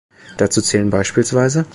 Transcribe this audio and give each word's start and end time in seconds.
Dazu 0.37 0.61
zählen 0.63 0.89
bspw. 0.89 1.63